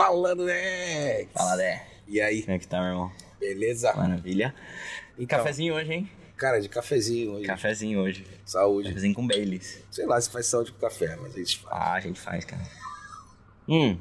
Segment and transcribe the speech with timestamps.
[0.00, 1.26] Falando, né?
[1.26, 1.86] Fala, Dé.
[2.08, 3.12] E aí, Como é que tá, meu irmão?
[3.38, 3.92] beleza?
[3.92, 4.54] Maravilha.
[5.18, 6.10] E Então, cafezinho hoje, hein?
[6.38, 7.44] Cara, de cafezinho hoje.
[7.46, 8.26] Cafezinho hoje.
[8.46, 8.88] Saúde.
[8.88, 9.82] Cafezinho com Baileys.
[9.90, 11.76] Sei lá se faz saúde com café, mas a gente faz.
[11.76, 12.62] Ah, a gente faz, cara.
[13.68, 13.98] Hum.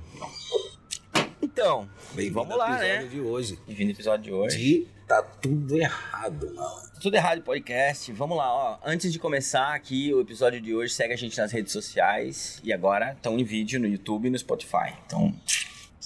[1.42, 3.08] Então, Bem-vindo vamos lá, episódio né?
[3.10, 3.60] de hoje.
[3.68, 4.58] Bem-vindo ao episódio de hoje.
[4.58, 6.82] De tá tudo errado, mano.
[7.02, 8.10] Tudo errado podcast.
[8.14, 8.80] Vamos lá, ó.
[8.86, 12.62] Antes de começar aqui o episódio de hoje, segue a gente nas redes sociais.
[12.64, 14.94] E agora estão em vídeo no YouTube e no Spotify.
[15.06, 15.36] Então,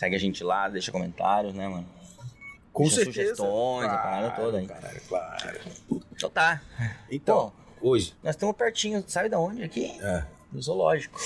[0.04, 1.86] segue a gente lá, deixa comentários, né, mano?
[2.74, 3.36] Com Deixa certeza.
[3.36, 4.68] sugestões, a parada toda aí.
[4.68, 5.60] Caralho, claro.
[6.12, 6.62] Então tá.
[7.10, 8.16] Então, hoje.
[8.24, 9.96] Nós estamos pertinho, sabe da onde aqui?
[10.02, 10.26] É.
[10.52, 11.20] Do zoológico.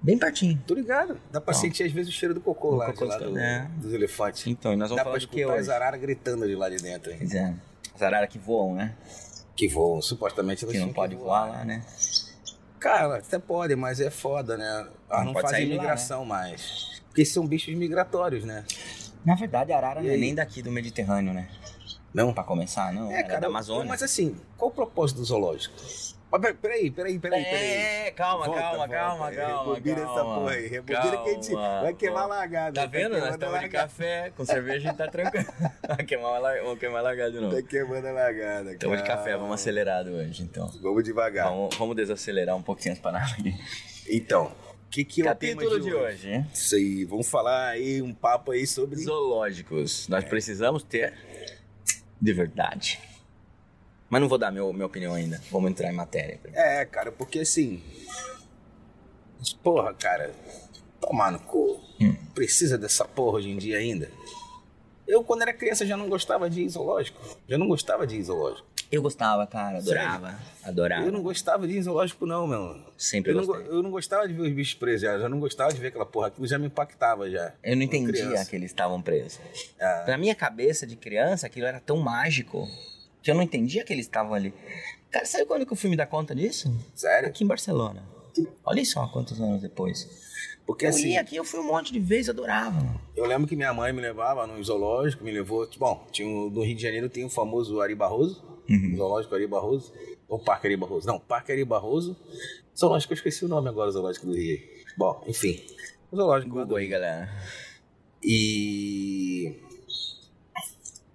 [0.00, 0.62] Bem pertinho.
[0.64, 1.18] Tô ligado.
[1.32, 3.38] Dá pra sentir às vezes o cheiro do cocô Do lá, cocô lá dos- do-
[3.38, 3.68] é.
[3.78, 4.46] dos elefantes.
[4.46, 5.62] Então, e nós vamos Dá falar pra que escutar hoje?
[5.62, 7.18] as araras gritando de lá de dentro, hein?
[7.18, 7.54] Pois é.
[7.94, 8.94] As araras que voam, né?
[9.56, 11.84] Que voam, supostamente elas Que não pode voar lá, né?
[12.78, 14.86] Cara, até pode, mas é foda, né?
[15.10, 16.95] Elas Não não, fazem de lá, migração mais.
[17.16, 18.62] Porque são bichos migratórios, né?
[19.24, 21.48] Na verdade, a arara E não é nem daqui do Mediterrâneo, né?
[22.12, 22.30] Não?
[22.34, 23.10] Pra começar, não.
[23.10, 23.86] É, Ela é cara, da Amazônia.
[23.88, 25.74] mas assim, qual o propósito do zoológico?
[26.30, 27.42] Peraí, peraí, peraí, peraí.
[27.42, 28.92] É, calma, Volta, calma, volta.
[28.94, 29.74] calma, calma.
[29.74, 30.34] Rebobina essa calma.
[30.34, 30.66] porra aí.
[30.66, 32.34] Rebobina que a gente vai queimar a calma.
[32.34, 32.80] largada.
[32.82, 33.18] Tá vendo?
[33.18, 35.46] Nós estamos de café, com cerveja a gente tá tranquilo.
[35.88, 37.56] Vai queimar a Vamos queimar a largada de novo.
[37.56, 40.68] Tá queimando a largada, Estamos de café, vamos acelerado hoje, então.
[40.82, 41.48] Vamos devagar.
[41.48, 43.54] Vamos, vamos desacelerar um pouquinho as paradas aqui.
[44.10, 44.52] Então,
[44.96, 46.46] o que, que é o Capítulo tema de hoje, hein?
[46.54, 49.02] Isso aí, vamos falar aí um papo aí sobre...
[49.02, 50.08] Zoológicos.
[50.08, 51.12] Nós precisamos ter
[52.18, 52.98] de verdade.
[54.08, 55.38] Mas não vou dar meu, minha opinião ainda.
[55.50, 56.40] Vamos entrar em matéria.
[56.54, 57.82] É, cara, porque assim...
[59.62, 60.34] Porra, cara,
[60.98, 61.78] tomar no cu.
[62.00, 62.16] Hum.
[62.34, 64.10] Precisa dessa porra hoje em dia ainda?
[65.06, 67.20] Eu, quando era criança, já não gostava de zoológico.
[67.48, 68.66] Já não gostava de zoológico.
[68.90, 69.78] Eu gostava, cara.
[69.78, 70.38] Adorava.
[70.64, 71.06] Adorava.
[71.06, 72.76] Eu não gostava de zoológico, não, meu.
[72.96, 73.66] Sempre Eu não, gostei.
[73.66, 75.18] go- eu não gostava de ver os bichos presos, já.
[75.18, 76.28] já não gostava de ver aquela porra.
[76.28, 77.52] Aquilo já me impactava já.
[77.62, 79.38] Eu não entendia que eles estavam presos.
[79.80, 82.68] Ah, Na minha cabeça de criança, aquilo era tão mágico
[83.22, 84.52] que eu não entendia que eles estavam ali.
[85.10, 86.72] Cara, sabe quando que o filme dá conta disso?
[86.94, 87.28] sério?
[87.28, 88.02] Aqui em Barcelona.
[88.64, 90.08] Olha só quantos anos depois.
[90.66, 92.76] Porque eu assim, aqui, eu fui um monte de vezes, adorava.
[93.14, 95.68] eu lembro que minha mãe me levava no zoológico, me levou.
[95.78, 98.94] Bom, tinha um- no Rio de Janeiro tem o famoso Ari Barroso, Uhum.
[98.94, 99.92] o zoológico Ari Barroso.
[100.28, 101.06] Ou Parque Ari Barroso.
[101.06, 102.16] Não, Parque Ari Barroso.
[102.76, 104.58] Zoológico, eu esqueci o nome agora, zoológico do Rio.
[104.98, 105.60] Bom, enfim.
[106.10, 107.30] O zoológico lá do Google aí, galera.
[108.24, 109.54] E.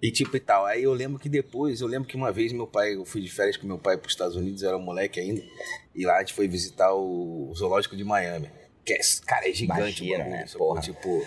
[0.02, 0.64] E tipo e tal.
[0.64, 3.30] Aí eu lembro que depois, eu lembro que uma vez meu pai, eu fui de
[3.30, 5.42] férias com meu pai para os Estados Unidos, eu era um moleque ainda.
[5.94, 8.48] E lá a gente foi visitar o, o zoológico de Miami.
[8.84, 10.68] Que é, cara, é gigante, Imagina, né, sacou?
[10.68, 10.80] porra.
[10.80, 11.24] Tipo,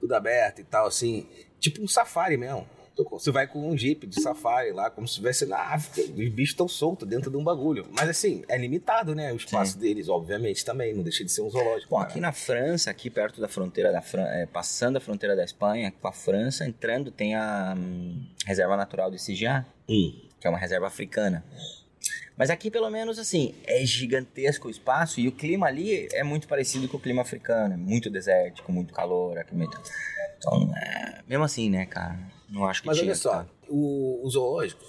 [0.00, 1.26] tudo aberto e tal, assim.
[1.58, 2.66] Tipo um safari mesmo.
[3.10, 6.02] Você vai com um jeep de safari lá, como se estivesse na África.
[6.10, 7.86] Os bichos estão soltos dentro de um bagulho.
[7.90, 9.32] Mas assim, é limitado, né?
[9.32, 10.92] O espaço deles, obviamente, também.
[10.92, 11.88] Não deixa de ser um zoológico.
[11.88, 12.10] Bom, cara.
[12.10, 16.06] aqui na França, aqui perto da fronteira da França, passando a fronteira da Espanha com
[16.06, 20.12] a França, entrando tem a hum, Reserva Natural de Sigiá, Hum.
[20.38, 21.42] que é uma reserva africana.
[22.36, 26.48] Mas aqui, pelo menos, assim, é gigantesco o espaço e o clima ali é muito
[26.48, 27.74] parecido com o clima africano.
[27.74, 29.38] É muito desértico, muito calor.
[29.38, 29.78] Aqui muito...
[30.38, 31.20] Então, é...
[31.28, 32.18] mesmo assim, né, cara?
[32.48, 34.82] Não acho que Mas olha só, o, o zoológico,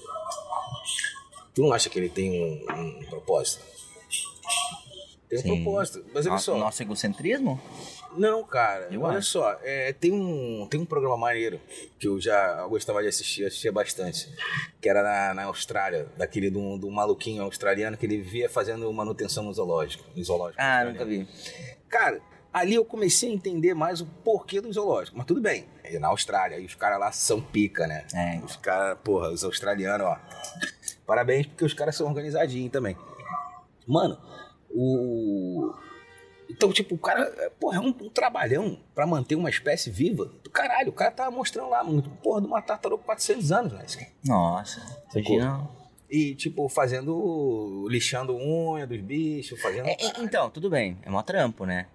[1.53, 3.63] tu não acha que ele tem um, um propósito?
[5.29, 5.63] Tem um Sim.
[5.63, 6.05] propósito.
[6.13, 6.57] Mas olha só.
[6.57, 7.61] nosso egocentrismo?
[8.17, 8.87] Não, cara.
[8.91, 9.29] Eu olha acho.
[9.29, 9.57] só.
[9.63, 11.59] é, tem, um, tem um programa maneiro
[11.99, 14.29] que eu já gostava de assistir, eu assistia bastante.
[14.81, 19.43] Que era na, na Austrália, daquele de um maluquinho australiano que ele vivia fazendo manutenção
[19.43, 20.03] no zoológico.
[20.15, 20.91] No zoológico Ah, australiano.
[20.91, 21.27] nunca vi.
[21.89, 25.17] Cara, ali eu comecei a entender mais o porquê do zoológico.
[25.17, 28.05] Mas tudo bem, é na Austrália, e os caras lá são pica, né?
[28.13, 28.39] É.
[28.43, 30.17] Os caras, porra, os australianos, ó.
[31.05, 32.95] Parabéns, porque os caras são organizadinhos também.
[33.87, 34.17] Mano,
[34.69, 35.73] o.
[36.55, 37.25] Então, tipo, o cara,
[37.59, 40.25] porra, é um, um trabalhão pra manter uma espécie viva.
[40.43, 43.73] Do caralho, o cara tava mostrando lá, mano, porra, de uma tartaruga com 400 anos,
[43.73, 44.07] né?
[44.25, 44.81] Nossa,
[45.13, 45.67] imagina.
[46.09, 47.87] E, tipo, fazendo.
[47.89, 49.87] lixando unha dos bichos, fazendo.
[49.87, 51.87] É, é, então, tudo bem, é mó trampo, né?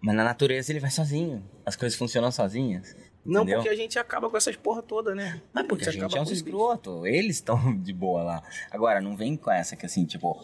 [0.00, 1.42] Mas na natureza ele vai sozinho.
[1.64, 2.94] As coisas funcionam sozinhas.
[3.24, 3.58] Não, entendeu?
[3.58, 5.42] porque a gente acaba com essas porra toda, né?
[5.52, 6.46] Mas porque a gente é com uns os bichos.
[6.46, 7.06] escroto.
[7.06, 8.42] Eles estão de boa lá.
[8.70, 10.38] Agora, não vem com essa que assim, tipo.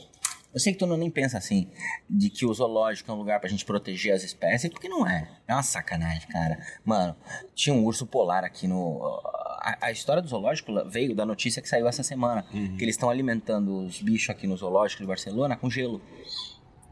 [0.55, 1.69] Eu sei que tu não nem pensa assim,
[2.09, 5.29] de que o zoológico é um lugar pra gente proteger as espécies, porque não é.
[5.49, 6.65] É uma sacanagem, cara.
[6.85, 7.17] Mano,
[7.55, 9.03] tinha um urso polar aqui no.
[9.61, 12.47] A, a história do zoológico veio da notícia que saiu essa semana.
[12.55, 12.77] Uhum.
[12.77, 16.01] Que eles estão alimentando os bichos aqui no zoológico de Barcelona com gelo.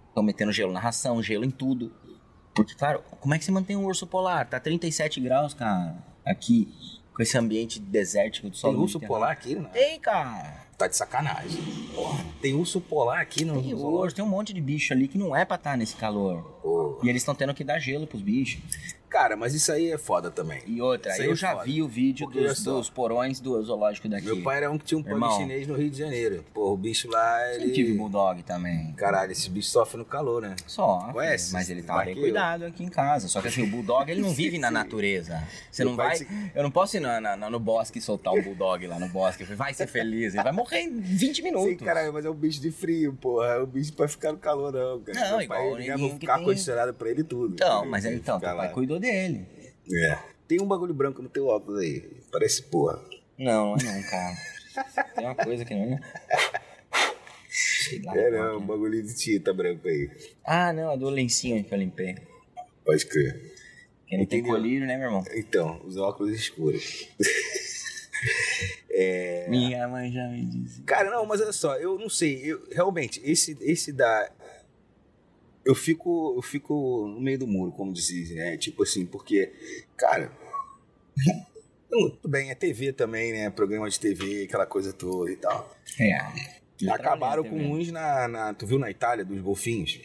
[0.09, 1.95] Estão metendo gelo na ração, gelo em tudo.
[2.55, 4.49] Porque, claro, como é que você mantém um urso polar?
[4.49, 6.69] Tá 37 graus, cara, aqui,
[7.15, 8.73] com esse ambiente desértico do sol.
[8.73, 9.69] Tem urso polar aqui, né?
[9.73, 10.63] Tem, cara.
[10.77, 11.63] Tá de sacanagem.
[11.95, 15.37] Porra, tem urso polar aqui no Tem tem um monte de bicho ali que não
[15.37, 16.43] é pra estar nesse calor.
[16.63, 16.99] Porra.
[17.05, 18.61] E eles estão tendo que dar gelo pros bichos.
[19.13, 20.63] Cara, mas isso aí é foda também.
[20.67, 21.65] E outra, eu é já foda.
[21.65, 24.25] vi o vídeo dos, dos porões do zoológico daqui.
[24.27, 26.43] Meu pai era um que tinha um pug chinês no Rio de Janeiro.
[26.55, 27.73] Pô, o bicho lá, Sempre ele...
[27.73, 28.93] tive bulldog também.
[28.95, 30.57] Caralho, esse bicho sofre no calor, né?
[30.67, 31.11] Só.
[31.13, 31.53] Conhece?
[31.53, 32.23] Mas ele Mais bem eu.
[32.23, 33.29] cuidado aqui em casa.
[33.29, 35.43] Só que assim, o bulldog ele não vive na natureza.
[35.71, 36.17] Você Meu não pai vai.
[36.17, 39.45] se- Eu não posso ir na- na- no bosque soltar o bulldog lá no bosque.
[39.45, 40.33] Vai ser feliz.
[40.35, 41.69] Ele vai morrer em 20 minutos.
[41.69, 43.47] Sim, caralho, mas é um bicho de frio, porra.
[43.49, 45.21] É um bicho pra ficar no calor, não, cara.
[45.21, 47.55] Não, Meu pai, igual ele leva neguinho um carro tem- condicionado pra ele tudo.
[47.55, 49.47] Então, mas aí, então, Fica teu pai cuidou dele.
[49.93, 50.19] É.
[50.49, 52.09] Tem um bagulho branco no teu óculos aí.
[52.31, 53.03] Parece porra.
[53.39, 54.37] Não, não é não, cara.
[55.15, 56.01] Tem uma coisa que não é.
[58.05, 58.17] Lá.
[58.17, 58.67] É, não, que um é.
[58.67, 60.11] bagulho de tinta branco aí.
[60.45, 62.17] Ah, não, é do lencinho que eu limpei.
[62.85, 63.53] Pode crer.
[64.07, 64.57] Quem não tem Entendeu?
[64.57, 65.25] colírio, né, meu irmão?
[65.35, 67.09] Então, os óculos escuros.
[69.49, 70.83] Minha mãe já me disse.
[70.83, 74.31] Cara, não, mas olha só, eu não sei, eu realmente, esse, esse da.
[75.65, 78.57] Eu fico, eu fico no meio do muro, como dizem, né?
[78.57, 79.53] Tipo assim, porque,
[79.97, 80.33] cara.
[81.89, 83.51] Tudo bem, é TV também, né?
[83.51, 85.77] Programa de TV, aquela coisa toda e tal.
[86.01, 86.63] É.
[86.91, 88.55] Acabaram com né, uns na, na.
[88.55, 90.01] Tu viu na Itália, dos golfinhos?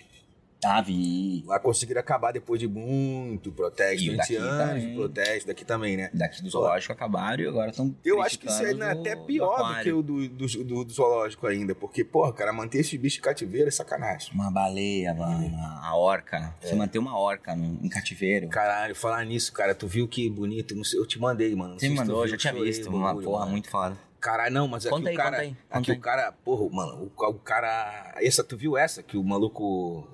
[0.65, 1.43] Ah, vi.
[1.45, 5.95] Lá conseguiram acabar depois de muito protesto, E 20 daqui anos de protesto, daqui também,
[5.95, 6.09] né?
[6.13, 7.95] Daqui do zoológico acabaram e agora estão.
[8.03, 11.45] Eu acho que isso é até pior do que o do, do, do- do zoológico
[11.45, 14.31] ainda, porque, porra, cara, manter esses bichos em cativeiro é sacanagem.
[14.33, 15.55] Uma baleia, mano.
[15.83, 16.53] A orca.
[16.59, 18.47] Você manter uma orca num, em cativeiro.
[18.49, 20.75] Caralho, falar nisso, cara, tu viu que bonito?
[20.75, 21.79] Não sei, eu te mandei, mano.
[21.79, 22.89] Você me mandou, eu já tinha visto.
[22.89, 23.51] no Uma porra mano.
[23.51, 23.95] muito foda.
[24.19, 25.29] Caralho, não, mas aqui Conta o cara.
[25.29, 25.97] conta aí, conta aqui aí.
[25.97, 26.31] o cara.
[26.43, 28.15] Porra, mano, o, o cara.
[28.17, 29.03] Essa, tu viu essa?
[29.03, 30.07] Que o maluco.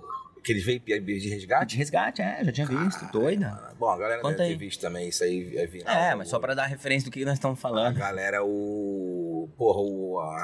[0.44, 1.68] Que eles pedir de resgate?
[1.72, 3.10] De resgate, é, já tinha visto.
[3.12, 3.74] Doida.
[3.80, 4.57] Bom, a galera Conta deve ter aí.
[4.60, 5.95] visto também, isso aí é viral.
[5.95, 7.98] É, mas só pra dar referência do que nós estamos A falando.
[7.98, 9.50] galera, o.
[9.57, 10.19] Porra, o.
[10.19, 10.36] A,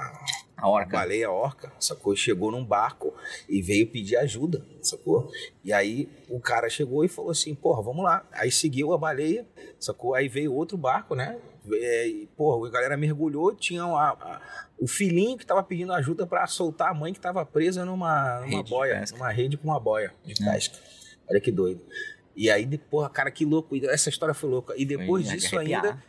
[0.58, 0.98] A a orca.
[0.98, 2.16] baleia orca, sacou?
[2.16, 3.14] Chegou num barco
[3.48, 5.30] e veio pedir ajuda, sacou?
[5.64, 8.26] E aí o cara chegou e falou assim, porra, vamos lá.
[8.32, 9.46] Aí seguiu a baleia,
[9.80, 10.16] sacou?
[10.16, 11.38] Aí veio outro barco, né?
[11.74, 14.42] É, E, porra, a galera mergulhou, tinha a- a-
[14.80, 18.64] o filhinho que tava pedindo ajuda pra soltar a mãe que tava presa numa, numa
[18.64, 20.52] boia, numa rede com uma boia de É.
[20.52, 20.78] pesca.
[21.30, 21.82] Olha que doido.
[22.36, 23.76] E aí, depois, cara, que louco.
[23.88, 24.74] Essa história foi louca.
[24.78, 26.02] E depois Foi disso ainda,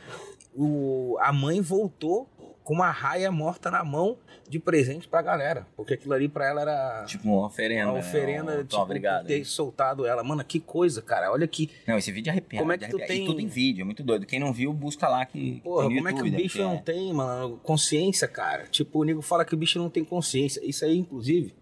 [0.55, 2.29] o, a mãe voltou
[2.65, 4.17] com uma raia morta na mão
[4.49, 5.67] de presente pra galera.
[5.77, 7.87] Porque aquilo ali pra ela era Tipo uma oferenda.
[7.87, 8.01] uma né?
[8.01, 9.27] oferenda, Ó, tipo, Tó, obrigado.
[9.27, 10.23] ter soltado ela.
[10.25, 11.31] Mano, que coisa, cara.
[11.31, 11.71] Olha que.
[11.87, 12.62] Não, esse vídeo é arrepiado.
[12.62, 14.27] Como é que tu tem- E tudo em vídeo, é muito doido.
[14.27, 15.61] Quem não viu, busca lá que.
[15.62, 16.93] Porra, como é que o YouTube, bicho deve não ter.
[16.93, 18.65] tem, mano, consciência, cara?
[18.71, 20.61] Tipo, o nego fala que o bicho não tem consciência.
[20.65, 21.55] Isso aí, inclusive.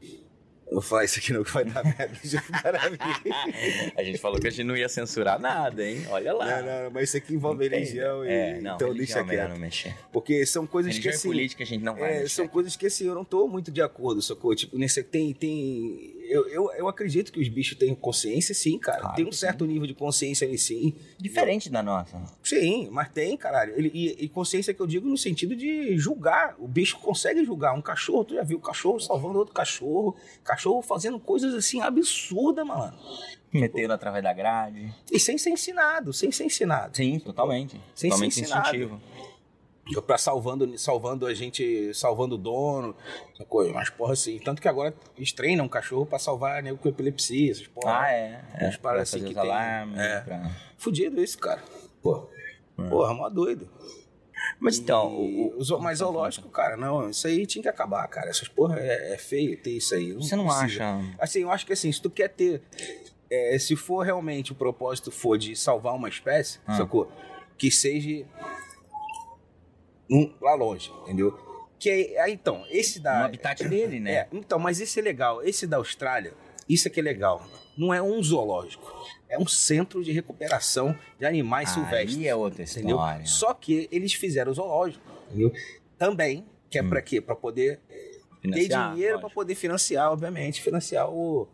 [0.71, 2.09] Vou falar isso aqui não que vai dar merda.
[2.99, 3.93] Aqui.
[3.97, 6.07] A gente falou que a gente não ia censurar nada, hein?
[6.11, 6.61] Olha lá.
[6.63, 7.79] Não, não, mas isso aqui envolve tem.
[7.79, 8.29] religião e.
[8.29, 9.51] É, não, então religião deixa é quieto.
[9.51, 9.97] não mexer.
[10.13, 11.29] Porque são coisas Religião que assim.
[11.29, 13.81] política a gente não vai É, são coisas que assim, eu não tô muito de
[13.81, 14.55] acordo, sacou?
[14.55, 15.33] Tipo, nesse tem.
[15.33, 19.01] tem eu, eu, eu acredito que os bichos têm consciência, sim, cara.
[19.01, 20.95] Claro tem um certo nível de consciência ali, sim.
[21.19, 22.23] Diferente da nossa.
[22.43, 23.75] Sim, mas tem, caralho.
[23.77, 26.55] Ele, e, e consciência que eu digo no sentido de julgar.
[26.59, 27.75] O bicho consegue julgar.
[27.75, 28.61] Um cachorro, tu já viu?
[28.61, 30.17] Cachorro salvando outro cachorro.
[30.45, 32.97] Cachorro fazendo coisas assim absurdas, mano.
[33.53, 34.93] Meteram através da grade.
[35.11, 36.97] E sem ser ensinado, sem ser ensinado.
[36.97, 37.81] Sim, totalmente.
[37.95, 38.67] Sem totalmente ser ensinado.
[38.67, 39.01] instintivo.
[40.07, 42.95] Pra salvando, salvando a gente, salvando o dono,
[43.49, 44.39] coisa, mas porra assim.
[44.39, 48.01] Tanto que agora eles treinam um cachorro pra salvar nego com epilepsia, essas porra.
[48.03, 48.43] Ah, é.
[48.55, 49.51] é pra paradas fazer assim que tem.
[49.51, 49.99] alarmes.
[49.99, 50.21] É.
[50.21, 51.63] pra- Fudido isso, cara.
[52.03, 52.29] Pô.
[52.79, 52.89] É.
[52.89, 53.69] Porra, mó doido.
[54.61, 58.29] Mas então, E o, o mas zoológico, cara, não, isso aí tinha que acabar, cara.
[58.31, 60.13] Essas porra é, é feio ter isso aí.
[60.13, 60.85] você não precisa.
[60.85, 61.17] acha.
[61.19, 62.63] Assim, eu acho que assim, se tu quer ter.
[63.31, 66.77] é, se for realmente o propósito for de salvar uma espécie, Ah.
[66.77, 67.11] sacou?
[67.57, 68.25] Que seja
[70.11, 71.37] um- lá longe, entendeu?
[71.79, 73.21] Que aí, então, esse da.
[73.21, 74.13] No habitat dele, né?
[74.13, 75.43] É, então, mas esse é legal.
[75.45, 76.35] Esse da Austrália,
[76.69, 77.47] isso é que é legal.
[77.77, 78.93] Não é um zoológico.
[79.29, 82.17] É um centro de recuperação de animais silvestres.
[82.17, 82.97] Aí é outra Entendeu?
[82.97, 83.27] história.
[83.27, 85.53] Só que eles fizeram o zoológico, entendeu?
[85.97, 87.21] Também, que é pra quê?
[87.21, 89.35] Pra poder ter Financiar, dinheiro pra lógico.
[89.41, 91.47] poder financiar, obviamente, financiar o,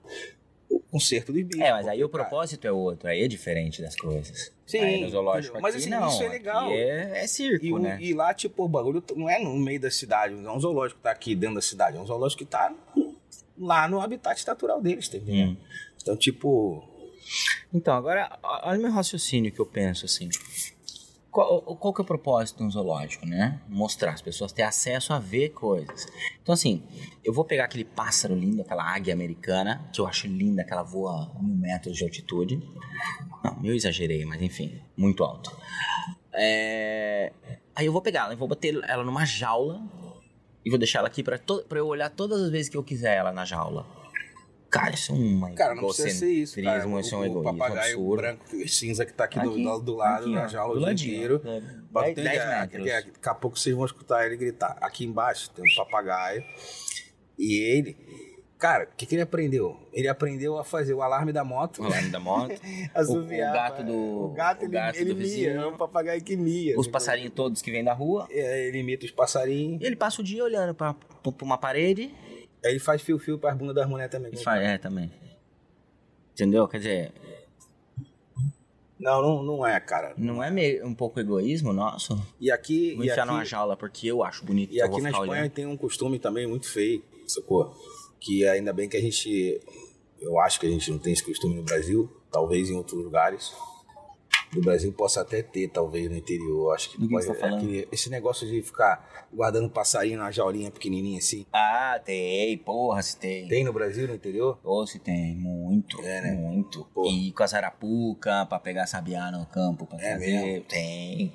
[0.94, 1.60] o conserto dos bichos.
[1.60, 4.52] É, mas aí o propósito é outro, aí é diferente das coisas.
[4.66, 5.60] Sim, aí no zoológico?
[5.60, 6.70] Mas, aqui, assim, não, isso é legal.
[6.70, 7.98] É, é circo, E, né?
[8.00, 10.98] e lá, tipo, o bagulho não é no meio da cidade, não é um zoológico
[10.98, 12.72] que tá aqui dentro da cidade, é um zoológico que tá
[13.58, 15.52] lá no habitat natural deles, tá entendendo?
[15.52, 15.56] Hum.
[16.00, 16.84] Então, tipo,
[17.72, 20.28] Então, agora, olha o meu raciocínio que eu penso assim.
[21.34, 23.60] Qual, qual que é o propósito um zoológico, né?
[23.68, 26.06] Mostrar, as pessoas ter acesso a ver coisas.
[26.40, 26.80] Então, assim,
[27.24, 30.84] eu vou pegar aquele pássaro lindo, aquela águia americana, que eu acho linda, que ela
[30.84, 32.62] voa a mil metros de altitude.
[33.42, 35.50] Não, eu exagerei, mas enfim, muito alto.
[36.32, 37.32] É,
[37.76, 39.82] Aí eu vou pegar ela vou bater ela numa jaula
[40.64, 41.64] e vou deixar ela aqui pra, to...
[41.68, 43.84] eu olhar todas as vezes que eu quiser ela na jaula.
[44.74, 46.66] Cara, isso é uma Cara, não precisa ser isso, cara.
[46.78, 48.16] egocentrismo, isso é um o, o papagaio absurdo.
[48.16, 50.80] branco e cinza que tá aqui, do- Aqui, do, do lado, aqui, na jaula do
[50.80, 50.92] o né?
[52.14, 52.82] Ter dez ideia, metros.
[52.84, 54.76] que- Daqui a pouco vocês vão escutar ele gritar.
[54.80, 56.42] Aqui embaixo tem um papagaio.
[57.38, 57.96] E ele.
[58.58, 59.76] Cara, o que, que ele aprendeu?
[59.92, 61.82] Ele aprendeu a fazer o alarme da moto.
[61.82, 62.54] O alarme da moto.
[62.94, 63.82] assoviar, o gato pá.
[63.82, 65.60] do- O gato, o ele, gato ele do mia, vizinho.
[65.60, 66.74] é um papagaio que mia.
[66.74, 68.26] Os assim, passarinhos todos que vêm da rua.
[68.30, 69.82] É, ele imita os passarinhos.
[69.82, 72.12] E ele passa o dia olhando pra pra uma parede.
[72.64, 74.33] Aí ele faz fio-fio pras bundas das mulheres também.
[74.33, 75.12] E faz, é, também.
[76.33, 76.66] Entendeu?
[76.66, 77.12] Quer dizer,
[78.99, 80.14] Não, não, não é, cara.
[80.16, 82.21] não é meio, um pouco egoísmo nosso?
[82.40, 82.94] E aqui.
[82.94, 84.73] Vou e enfiar numa aqui, jaula porque eu acho bonito.
[84.73, 85.50] e aqui na Espanha olhando.
[85.50, 87.76] tem um costume também muito feio, sacou?
[88.18, 89.61] Que ainda bem que a gente.
[90.18, 93.52] Eu acho que a gente não tem esse costume no Brasil, talvez em outros lugares.
[94.54, 96.75] No Brasil possa até ter, talvez no interior.
[96.75, 97.56] Acho que, Do que pode- você tá é falando?
[97.58, 101.44] aquele- esse negócio de ficar guardando passarinho na jaulinha pequenininha assim.
[101.52, 103.49] Ah, tem, porra, se tem.
[103.49, 104.58] Tem no Brasil, no interior?
[104.62, 106.32] Ou se tem, muito, É, né?
[106.32, 106.84] muito.
[106.94, 107.08] Porra.
[107.11, 110.26] E com as arapuca pra pegar sabiá no campo pra É fazer.
[110.42, 110.64] mesmo?
[110.66, 111.32] Tem.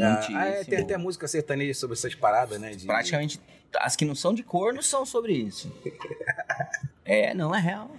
[0.00, 2.70] Ah, ah, é, tem até música sertaneja sobre essas paradas, né?
[2.70, 3.40] de- Praticamente
[3.80, 5.72] as que não são de corno são sobre isso.
[7.04, 7.90] é, não, é real.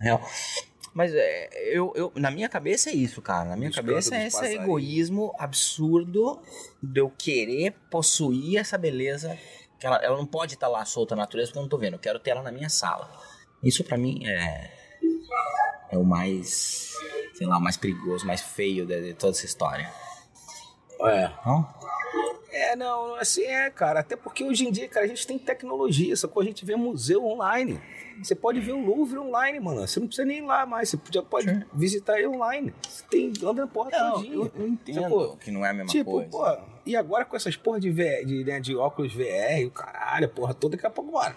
[0.00, 0.20] Real.
[0.92, 3.50] Mas é, eu, eu, na minha cabeça é isso, cara.
[3.50, 6.40] Na minha cabeça é esse egoísmo absurdo
[6.82, 9.38] de eu querer possuir essa beleza.
[9.78, 11.94] Que ela, ela não pode estar lá solta na natureza porque eu não tô vendo.
[11.94, 13.10] Eu quero ter ela na minha sala.
[13.62, 14.70] Isso pra mim é.
[15.90, 16.92] É o mais.
[17.34, 19.90] Sei lá, mais perigoso, mais feio de, de toda essa história.
[21.02, 21.30] É.
[21.46, 21.66] Não?
[22.72, 24.00] É, não, assim é, cara.
[24.00, 26.42] Até porque hoje em dia, cara, a gente tem tecnologia, sacou?
[26.42, 27.80] A gente vê museu online.
[28.22, 29.80] Você pode ver o Louvre online, mano.
[29.86, 30.90] Você não precisa nem ir lá mais.
[30.90, 31.62] Você já pode Sim.
[31.72, 32.74] visitar ele online.
[32.86, 34.34] Você tem, anda na porra Não, todinha.
[34.34, 35.36] eu, eu entendo Sacou?
[35.38, 36.28] que não é a mesma Tipo, coisa.
[36.30, 40.28] pô, e agora com essas porra de, VR, de, né, de óculos VR, o caralho,
[40.28, 41.34] porra toda, daqui a pouco, mano.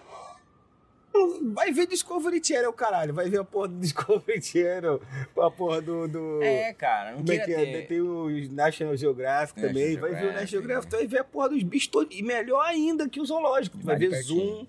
[1.54, 3.14] Vai ver Discovery Channel, caralho.
[3.14, 5.00] Vai ver a porra do Discovery Channel.
[5.38, 6.08] A porra do.
[6.08, 6.42] do...
[6.42, 7.82] É, cara, não Como é que é?
[7.84, 9.98] Tem o National Geographic National também.
[9.98, 10.98] Vai ver o Geographic, National Geographic, né?
[10.98, 12.18] vai ver a porra dos bichos todos.
[12.18, 13.78] E melhor ainda que o zoológico.
[13.78, 14.22] Vai Vai ver.
[14.24, 14.66] Zoom,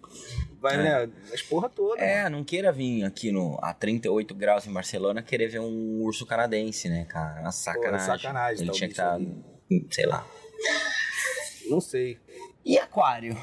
[0.61, 1.11] vai, né?
[1.33, 2.01] As porra toda.
[2.03, 6.27] É, não queira vir aqui no, a 38 graus em Barcelona querer ver um urso
[6.27, 7.41] canadense, né, cara?
[7.41, 8.07] Uma sacanagem.
[8.07, 9.19] sacanagem, Ele tá, tinha que estar,
[9.91, 10.27] sei lá.
[11.69, 12.19] Não sei.
[12.65, 13.37] E aquário?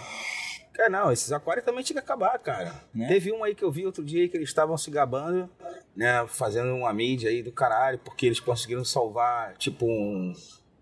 [0.73, 2.73] Cara, não, esses aquários também tinha que acabar, cara.
[2.93, 3.07] Né?
[3.07, 5.49] Teve um aí que eu vi outro dia que eles estavam se gabando,
[5.95, 6.25] né?
[6.27, 10.33] Fazendo uma mídia aí do caralho, porque eles conseguiram salvar, tipo, um.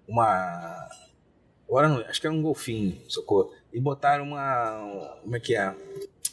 [0.07, 0.87] Uma.
[1.67, 3.51] Agora não, acho que era um golfinho, socorro.
[3.73, 5.17] E botaram uma.
[5.21, 5.75] Como é que é?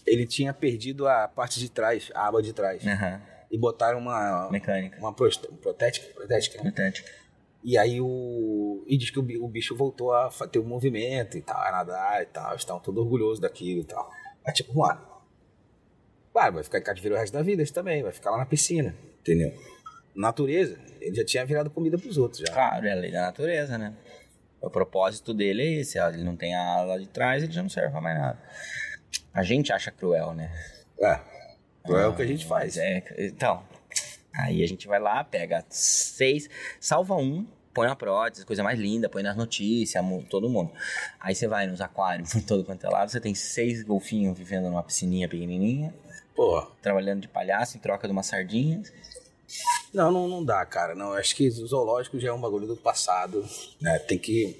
[0.07, 2.87] Ele tinha perdido a parte de trás, a aba de trás.
[2.87, 3.21] Aham.
[3.51, 4.49] E botaram uma.
[4.51, 4.99] Mecânica.
[4.99, 6.71] Uma prost- protética, protética, né?
[6.71, 7.11] Sintética.
[7.69, 8.85] E aí o.
[8.87, 11.73] E diz que o bi- o bicho voltou a ter um movimento e tal, a
[11.73, 12.55] nadar e tal.
[12.55, 14.09] Estavam todos orgulhosos daquilo e tal.
[14.47, 15.01] Aí tipo, mano.
[16.33, 18.47] Claro, vai ficar em cativeiro o resto da vida isso também, vai ficar lá na
[18.47, 19.53] piscina, entendeu?
[20.15, 22.53] Natureza, ele já tinha virado comida pros outros já.
[22.53, 23.95] Claro, é a lei da natureza, né?
[24.61, 25.99] O propósito dele é esse.
[25.99, 28.39] Ele não tem a ala de trás, ele já não serve pra mais nada.
[29.35, 30.53] A gente acha cruel, né?
[31.01, 31.21] É.
[31.89, 32.77] É o que a gente faz.
[32.77, 33.63] Mas é, então,
[34.35, 36.49] aí a gente vai lá, pega seis,
[36.81, 37.47] salva um,
[37.77, 40.73] põe na prótese, coisa mais linda, põe nas notícias, todo mundo.
[41.21, 44.65] Aí você vai nos aquários, por todo quanto é lado, você tem seis golfinhos vivendo
[44.65, 45.95] numa piscininha pequenininha,
[46.35, 48.83] Pô, trabalhando de palhaço em troca de uma sardinha.
[49.93, 50.95] não, não, não dá, cara.
[50.95, 53.47] Não, acho que o zoológico já é um bagulho do passado,
[53.81, 53.99] né?
[53.99, 54.59] Tem que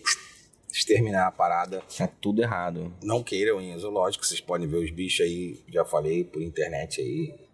[0.71, 1.83] exterminar a parada.
[1.97, 2.95] Tá tudo errado.
[3.03, 7.01] Não queiram ir em zoológico, vocês podem ver os bichos aí, já falei, por internet
[7.01, 7.46] aí.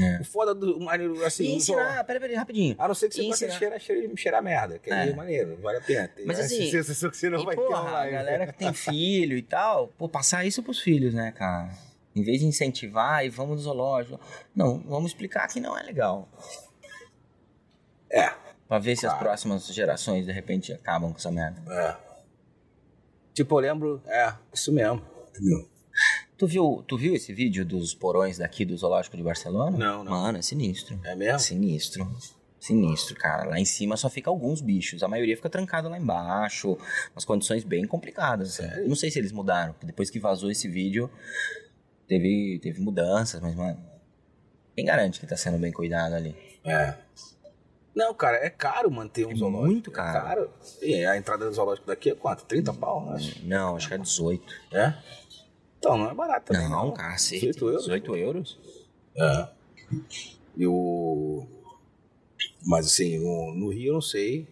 [0.00, 0.20] É.
[0.20, 2.74] O foda do maneiro, assim, E ensinar, peraí, peraí, rapidinho.
[2.78, 3.52] A não ser que você ensinar.
[3.58, 5.12] cheirar, cheirar, cheirar merda, que aí É.
[5.12, 6.10] é maneiro, vale a pena.
[6.24, 8.10] Mas assim, sensação que você não e vai ter porra, a online.
[8.10, 11.70] galera que tem filho e tal, pô, passar isso pros filhos, né, cara?
[12.16, 14.18] Em vez de incentivar e vamos no zoológico.
[14.54, 16.28] Não, vamos explicar que não é legal.
[18.10, 18.30] É,
[18.68, 19.26] Pra ver se as Claro.
[19.26, 21.60] próximas gerações, de repente, acabam com essa merda.
[21.70, 21.96] é.
[23.34, 25.02] Tipo, eu lembro, é, isso mesmo.
[25.30, 25.68] Entendeu?
[26.42, 29.78] Tu viu, tu viu esse vídeo dos porões daqui do Zoológico de Barcelona?
[29.78, 30.10] Não, não.
[30.10, 30.98] Mano, é sinistro.
[31.04, 31.38] É mesmo?
[31.38, 32.16] Sinistro.
[32.58, 33.48] Sinistro, cara.
[33.48, 35.04] Lá em cima só fica alguns bichos.
[35.04, 36.76] A maioria fica trancada lá embaixo.
[37.14, 38.58] Umas condições bem complicadas.
[38.58, 38.68] assim.
[38.68, 38.88] Sério?
[38.88, 39.72] Não sei se eles mudaram.
[39.84, 41.08] Depois que vazou esse vídeo,
[42.08, 43.78] teve, teve mudanças, mas, mano.
[44.74, 46.34] Quem garante que tá sendo bem cuidado ali?
[46.64, 46.96] É.
[47.94, 49.66] Não, cara, é caro manter um É zoológico.
[49.72, 50.20] muito É caro.
[50.26, 50.50] caro.
[50.80, 52.44] E a entrada do zoológico daqui é quanto?
[52.46, 53.46] 30 pau, acho.
[53.46, 54.52] Não, acho que é 18.
[54.72, 54.94] É?
[55.82, 56.92] Então, não é barato também, não, não.
[56.92, 57.40] cacete.
[57.40, 57.82] 18 euros?
[57.82, 58.58] 18 euros?
[59.16, 59.48] É.
[60.56, 61.44] E o...
[62.64, 64.46] Mas assim, no, no Rio eu não sei.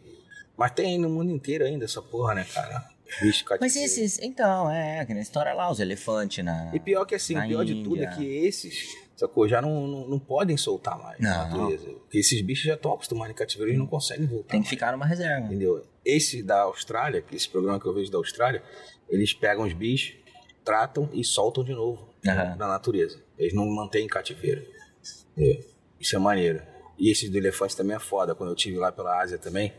[0.56, 2.90] Mas tem no mundo inteiro ainda essa porra, né, cara?
[3.22, 4.18] Bicho Mas esses.
[4.20, 6.70] Então, é, na história lá, os elefantes na.
[6.74, 8.16] E pior que assim, o pior de tudo é Índia.
[8.16, 8.88] que esses
[9.20, 9.46] Sacou?
[9.46, 11.58] Já não, não, não podem soltar mais na Não.
[11.58, 11.90] natureza.
[11.90, 14.52] Porque esses bichos já estão acostumados em cativeiro e não conseguem voltar.
[14.52, 15.44] Tem que ficar numa reserva.
[15.44, 15.84] Entendeu?
[16.02, 18.62] Esse da Austrália, esse programa que eu vejo da Austrália,
[19.10, 20.16] eles pegam os bichos,
[20.64, 22.56] tratam e soltam de novo Aham.
[22.56, 23.18] na natureza.
[23.38, 24.64] Eles não mantêm em cativeiro.
[25.38, 25.60] É,
[25.98, 26.62] Isso é maneiro.
[26.98, 28.34] E esse do elefante também é foda.
[28.34, 29.72] Quando eu tive lá pela Ásia também,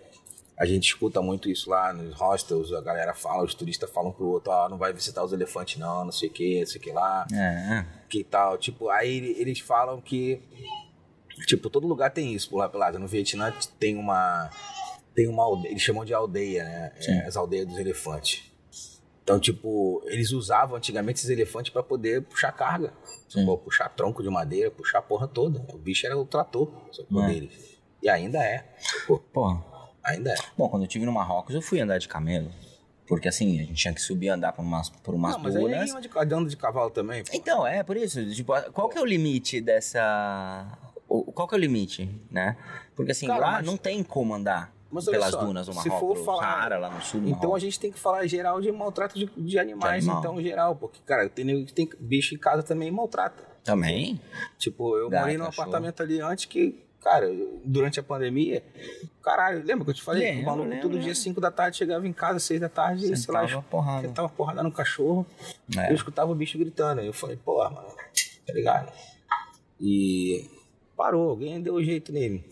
[0.58, 4.28] a gente escuta muito isso lá nos hostels, a galera fala, os turistas falam pro
[4.28, 6.84] outro, ó, não vai visitar os elefantes não, não sei o que, não sei o
[6.84, 7.86] que lá É.
[8.10, 8.58] que tal.
[8.58, 10.42] Tipo, aí ele- eles falam que.
[11.48, 13.00] Tipo, todo lugar tem isso por lá pela Ásia.
[13.00, 14.50] No Vietnã tem uma.
[15.16, 15.72] Tem uma aldeia.
[15.72, 16.92] Eles chamam de aldeia, né?
[17.08, 18.44] É, as aldeias dos elefantes.
[19.24, 22.92] Então, tipo, eles usavam antigamente esses elefantes pra poder puxar carga.
[23.30, 23.42] Sim.
[23.42, 23.58] Sacou?
[23.58, 25.64] Puxar tronco de madeira, puxar a porra toda.
[25.74, 27.28] O bicho era o trator sacou, É.
[27.28, 27.78] deles.
[28.02, 28.66] E ainda é.
[28.80, 29.20] Sacou?
[29.20, 29.64] Porra.
[30.04, 30.36] Ainda é.
[30.58, 32.52] Bom, quando eu estive no Marrocos, eu fui andar de camelo.
[33.08, 35.56] Porque assim, a gente tinha que subir e andar por umas, por umas Não, mas
[35.56, 35.94] aí dunas.
[35.96, 37.24] é de, andando de cavalo também.
[37.24, 37.30] pô.
[37.34, 38.26] Então, é, por isso.
[38.34, 40.78] Tipo, qual que é o limite dessa.
[41.08, 42.58] Qual que é o limite, né?
[42.96, 45.88] Porque assim, Cara, lá mas- não tem como andar Mas pelas só, dunas do se
[45.90, 46.00] Marrocos.
[46.00, 48.60] for no falar- Saara, lá no sul do Então a gente tem que falar geral
[48.60, 50.20] de maltrato de, de animais, De animal.
[50.34, 50.76] então, geral.
[50.76, 53.44] Porque, cara, tem, tem bicho em casa também maltrata.
[53.64, 54.20] Também?
[54.58, 55.68] Tipo, eu Gato, morei num cachorro.
[55.68, 57.28] apartamento ali antes que, cara,
[57.64, 58.64] durante a pandemia,
[59.24, 60.24] caralho, lembra que eu te falei?
[60.24, 61.16] Lembro, o maluco todo dia, lembro.
[61.16, 64.10] 5 da tarde, chegava em casa, 6 da tarde, e sei lá, porrada.
[64.10, 65.26] tava porrada no cachorro.
[65.78, 65.92] É.
[65.92, 67.02] Eu escutava o bicho gritando.
[67.02, 67.88] Eu falei, pô, mano,
[68.48, 68.92] tá ligado?
[69.80, 70.50] E
[70.98, 72.44] parou, alguém deu jeito nele.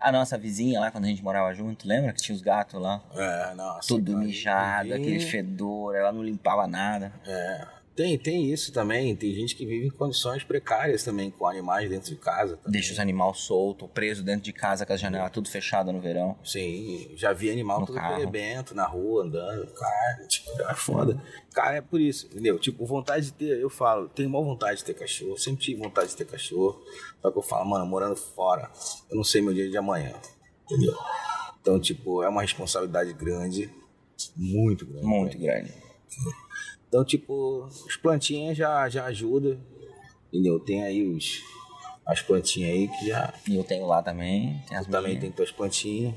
[0.00, 3.00] A nossa vizinha lá, quando a gente morava junto, lembra que tinha os gatos lá?
[3.14, 3.88] É, nossa.
[3.88, 7.12] Tudo mijado, aquele fedor, ela não limpava nada.
[7.26, 7.77] É.
[7.98, 9.16] Tem, tem isso também.
[9.16, 12.56] Tem gente que vive em condições precárias também, com animais dentro de casa.
[12.56, 12.70] também.
[12.70, 16.38] Deixa os animais soltos, presos dentro de casa com as janelas tudo fechadas no verão.
[16.44, 18.14] Sim, já vi animal No todo carro.
[18.14, 19.66] perebento, na rua, andando.
[19.72, 21.20] Cara, tipo, é foda.
[21.52, 22.56] Cara, é por isso, entendeu?
[22.60, 25.36] Tipo, vontade de ter, eu falo, tenho maior vontade de ter cachorro.
[25.36, 26.80] Sempre tive vontade de ter cachorro.
[27.20, 28.70] Só que eu falo, mano, morando fora,
[29.10, 30.14] eu não sei meu dia de amanhã.
[30.70, 30.94] Entendeu?
[31.60, 33.68] Então, tipo, é uma responsabilidade grande.
[34.36, 35.04] Muito grande.
[35.04, 35.74] Muito grande.
[36.88, 39.58] Então, tipo, os plantinhas já, já ajudam.
[40.32, 40.58] Entendeu?
[40.60, 41.40] Tem aí os,
[42.06, 43.32] as plantinhas aí que já.
[43.46, 44.62] E eu tenho lá também.
[44.68, 46.14] Tem as também tem tuas plantinhas.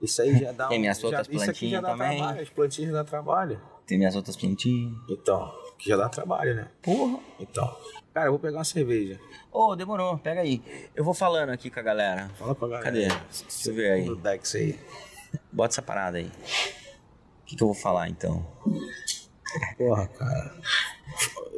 [0.00, 2.16] Isso aí já dá Tem um- minhas já, outras Isso aqui já plantinhas dá também.
[2.18, 2.40] trabalho.
[2.42, 3.60] As plantinhas dá trabalho.
[3.86, 4.94] Tem minhas outras plantinhas.
[5.10, 6.68] Então, que já dá trabalho, né?
[6.82, 7.18] Porra.
[7.40, 7.76] Então.
[8.14, 9.18] Cara, eu vou pegar uma cerveja.
[9.50, 10.62] Ô, demorou, pega aí.
[10.94, 12.28] Eu vou falando aqui com a galera.
[12.38, 12.84] Fala pra galera.
[12.84, 13.08] Cadê?
[13.08, 14.16] Deixa eu ver aí.
[14.16, 14.78] Dex aí.
[15.50, 16.26] Bota essa parada aí.
[17.42, 18.46] O que, que eu vou falar então?
[19.76, 20.54] Porra, cara.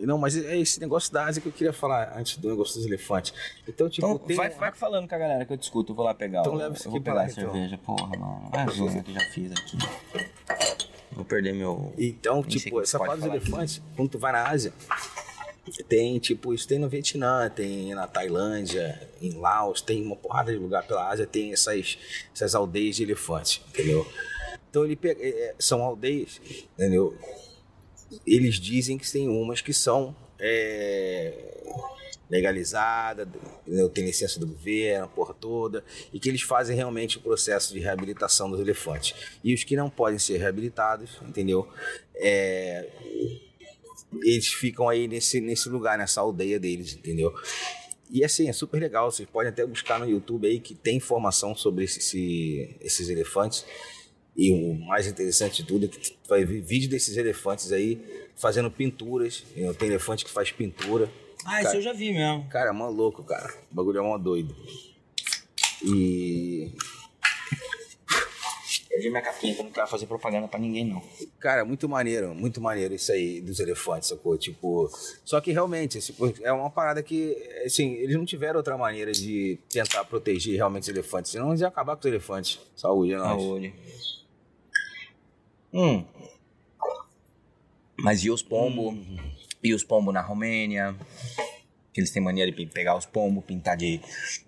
[0.01, 2.85] Não, mas é esse negócio da Ásia que eu queria falar antes do negócio dos
[2.87, 3.33] elefantes.
[3.67, 4.37] Então, tipo, Então, tem.
[4.37, 5.93] vai, vai falando com a galera que eu discuto.
[5.93, 6.41] Eu vou lá pegar.
[6.41, 7.35] Então o- leva isso aqui pra lá, então.
[7.53, 7.79] cerveja.
[7.79, 8.51] Porra, mano.
[8.73, 9.79] Zona que eu já fiz aqui.
[11.13, 11.93] Vou perder meu.
[11.97, 13.47] Então, Nem tipo, essa parte dos falar aqui.
[13.47, 14.73] elefantes, quando tu vai na Ásia,
[15.89, 20.59] tem, tipo, isso tem no Vietnã, tem na Tailândia, em Laos, tem uma porrada de
[20.59, 21.97] lugar pela Ásia, tem essas,
[22.35, 24.07] essas aldeias de elefantes, entendeu?
[24.69, 26.41] Então, ele pega, é, é, são aldeias,
[26.77, 27.17] entendeu?
[28.27, 31.33] Eles dizem que tem umas que são é,
[32.31, 33.29] legalizadas,
[33.67, 33.89] entendeu?
[33.89, 37.81] tem licença do governo, a porra toda, e que eles fazem realmente o processo de
[37.81, 39.15] reabilitação dos elefantes.
[39.43, 41.69] E os que não podem ser reabilitados, entendeu?
[42.17, 42.89] É,
[44.23, 47.35] eles ficam aí nesse, nesse lugar, nessa aldeia deles, entendeu?
[48.11, 49.11] E assim, é super legal.
[49.11, 53.65] Vocês podem até buscar no YouTube aí que tem informação sobre esse- esses elefantes.
[54.37, 58.01] E o mais interessante de tudo é que tu vai ver vídeo desses elefantes aí
[58.35, 59.45] fazendo pinturas.
[59.79, 61.11] Tem elefante que faz pintura.
[61.47, 62.49] Ah, isso eu já vi mesmo.
[62.49, 63.55] Cara, é mó louco, cara.
[63.71, 64.57] O bagulho é mó doido.
[65.85, 66.73] E.
[68.89, 71.03] Perdi minha capinha, que eu não quero fazer propaganda pra ninguém, não.
[71.39, 74.39] Cara, muito maneiro, muito maneiro isso aí dos elefantes, sacou?
[74.39, 74.91] Tipo.
[75.25, 75.99] Só que realmente,
[76.43, 80.89] é uma parada que, assim, eles não tiveram outra maneira de tentar proteger realmente os
[80.89, 82.59] elefantes, senão eles iam acabar com os elefantes.
[82.75, 83.43] Saúde, é nóis.
[83.43, 83.75] Saúde.
[85.75, 86.05] Hum.
[87.99, 88.97] Mas e os pombos?
[89.63, 90.95] E os pombos na Romênia?
[91.93, 94.01] Que eles têm mania de pe- pegar os pombos, pintar de,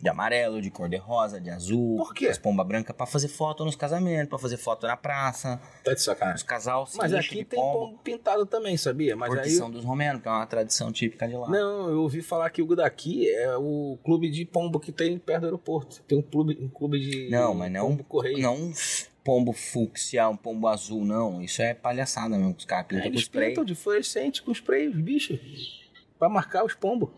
[0.02, 1.96] de amarelo, de cor de rosa, de azul.
[1.96, 2.26] Por quê?
[2.26, 5.60] As pombas brancas pra fazer foto nos casamentos, pra fazer foto na praça.
[5.84, 6.38] Tá de sacanagem.
[6.38, 9.14] Os casal se Mas aqui tem pombo pintado também, sabia?
[9.14, 9.54] Mas Porque aí.
[9.54, 11.48] são dos romenos, que é uma tradição típica de lá.
[11.48, 15.42] Não, eu ouvi falar que o daqui é o clube de pombo que tem perto
[15.42, 16.02] do aeroporto.
[16.02, 18.38] Tem um clube, um clube de Não, mas não- pombo correio.
[18.40, 18.72] Não
[19.26, 21.42] pombo fúcsia, um pombo azul, não.
[21.42, 22.54] Isso é palhaçada mesmo.
[22.56, 23.48] Os caras pintam com Eles spray.
[23.48, 25.38] pintam de fluorescente com spray, os bichos.
[26.18, 27.10] Pra marcar os pombos.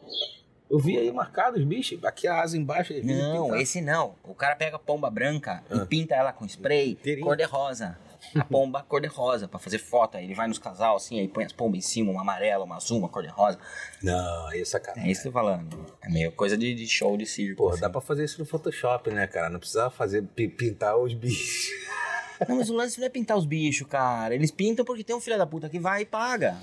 [0.70, 2.02] Eu vi aí marcados os bichos.
[2.04, 2.92] Aqui a asa embaixo.
[3.04, 4.14] Não, esse não.
[4.24, 5.76] O cara pega pomba branca Ah.
[5.76, 7.26] e pinta ela com spray, Inteirinho.
[7.26, 7.98] cor de rosa.
[8.36, 10.16] A pomba cor-de-rosa pra fazer foto.
[10.16, 12.76] Aí ele vai nos casal assim, aí põe as pombas em cima, uma amarela, uma
[12.76, 13.58] azul, uma cor-de-rosa.
[14.02, 15.10] Não, aí é É sacanagem.
[15.10, 15.86] isso que eu tô falando.
[16.02, 17.56] É meio coisa de, de show de circo.
[17.58, 17.80] Porra, assim.
[17.82, 19.48] dá pra fazer isso no Photoshop, né, cara?
[19.48, 21.68] Não precisava fazer, pi- pintar os bichos.
[22.48, 24.32] Não, mas o lance não é pintar os bichos, cara.
[24.32, 26.56] Eles pintam porque tem um filho da puta que vai e paga.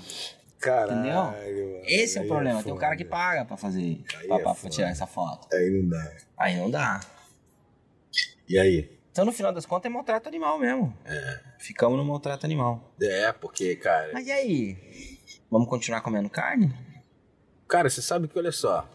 [0.58, 1.82] Caralho, Entendeu?
[1.84, 2.62] Esse é o problema.
[2.62, 5.46] Tem um cara que paga pra fazer, Aí pra, é pra tirar essa foto.
[5.54, 6.16] Aí não dá.
[6.38, 7.00] Aí não dá.
[8.48, 8.95] E aí?
[9.16, 10.94] Então, no final das contas, é maltrato animal mesmo.
[11.06, 11.40] É.
[11.58, 12.92] Ficamos no maltrato animal.
[13.00, 14.10] É, porque, cara.
[14.12, 15.18] Mas e aí?
[15.50, 16.70] Vamos continuar comendo carne?
[17.66, 18.86] Cara, você sabe que, olha só.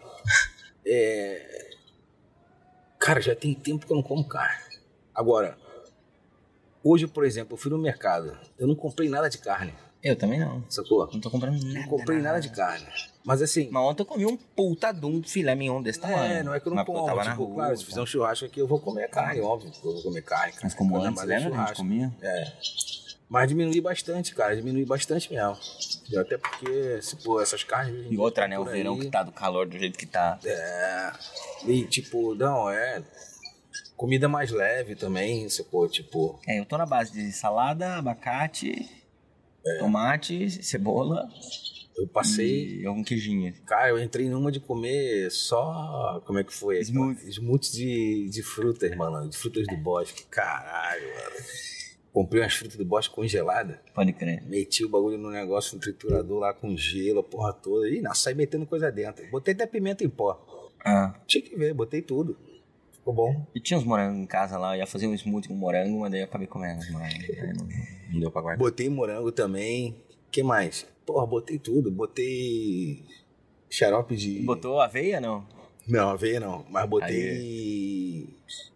[0.86, 1.72] É.
[3.00, 4.80] Cara, já tem tempo que eu não como carne.
[5.12, 5.58] Agora,
[6.84, 8.38] hoje, por exemplo, eu fui no mercado.
[8.60, 10.64] Eu não comprei nada de carne, Eu também não.
[10.70, 11.08] sacou?
[11.14, 11.80] Não tô comprando nada.
[11.80, 12.86] Não comprei nada de carne.
[13.24, 13.70] Mas assim.
[13.72, 16.34] Mas ontem eu comi um puta de um filé mignon desse tamanho.
[16.34, 17.06] É, não é que eu não Mas como.
[17.06, 19.70] tava na tipo, rua, claro, se fizer um churrasco aqui, eu vou comer carne, óbvio.
[19.72, 20.54] que Eu vou comer carne.
[20.64, 21.52] Mas como Ainda antes, mais lembra?
[21.52, 22.12] que A gente comia?
[22.22, 22.52] É.
[23.30, 24.56] Mas diminui bastante, cara.
[24.56, 25.58] Diminui bastante mesmo.
[26.10, 28.08] E Até porque, se pô, essas carnes.
[28.10, 28.58] E outra, né?
[28.60, 29.02] O por verão aí.
[29.02, 30.40] que tá do calor do jeito que tá.
[30.44, 31.12] É.
[31.68, 33.04] E tipo, não, é.
[33.96, 35.88] Comida mais leve também, sacou?
[35.88, 36.40] Tipo.
[36.48, 38.90] É, eu tô na base de salada, abacate,
[39.66, 39.78] É.
[39.80, 41.28] tomate, cebola
[41.98, 42.82] Eu passei.
[42.82, 43.54] e um queijinho.
[43.66, 46.22] Cara, eu entrei numa de comer só.
[46.26, 46.80] Como é que foi?
[46.82, 47.30] Smoothie.
[47.32, 49.30] Smoothie de, de frutas, mano.
[49.30, 50.24] De frutas do bosque.
[50.30, 51.46] Caralho, mano.
[52.12, 53.78] Comprei umas frutas do bosque congeladas.
[53.94, 54.44] Pode crer.
[54.48, 57.88] Meti o bagulho no negócio, no triturador lá com gelo, a porra toda.
[57.88, 59.26] E não, saí metendo coisa dentro.
[59.30, 60.72] Botei até pimenta em pó.
[60.84, 61.14] Ah.
[61.28, 62.36] Tinha que ver, botei tudo.
[63.02, 63.48] Ficou bom.
[63.56, 66.12] E tinha uns morangos em casa lá, eu ia fazer um smoothie com morango, mas
[66.12, 67.30] daí eu acabei comendo os morangos.
[67.30, 67.68] Aí não,
[68.14, 68.60] não deu pra guardar.
[68.60, 69.96] Botei morango também.
[70.32, 70.86] que mais?
[71.04, 71.90] Porra, botei tudo.
[71.90, 73.04] Botei
[73.72, 74.42] xarope de.
[74.42, 75.44] Botou aveia, não?
[75.92, 76.66] Não, aveia não.
[76.70, 78.30] Mas botei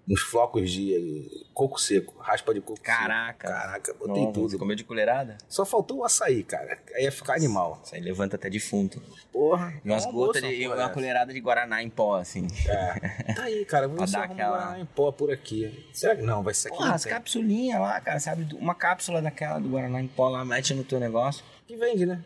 [0.08, 2.13] uns flocos de coco seco.
[2.19, 3.47] Raspa de coco Caraca.
[3.47, 3.60] seco.
[3.60, 4.60] Caraca, botei Nossa, Você tudo.
[4.60, 5.38] comeu de colherada?
[5.49, 6.78] Só faltou o açaí, cara.
[6.93, 7.82] Aí ia ficar animal.
[7.84, 9.01] Isso aí levanta até defunto.
[9.32, 9.73] Porra.
[9.84, 10.47] E umas é um gotas de.
[10.49, 10.89] e uma dessa.
[10.89, 12.45] colherada de Guaraná em pó, assim.
[12.67, 13.34] É.
[13.34, 13.88] Tá aí, cara.
[13.89, 15.88] Vamos dar aquela- Guaraná em pó por aqui.
[15.93, 16.43] Será que não?
[16.43, 16.78] Vai ser aqui.
[16.78, 17.12] Porra, as tem.
[17.13, 18.47] capsulinhas lá, cara, sabe?
[18.56, 21.43] Uma cápsula daquela do Guaraná em pó lá, mete no teu negócio.
[21.67, 22.23] Que vende, né?